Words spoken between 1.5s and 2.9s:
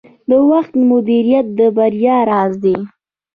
د بریا راز دی.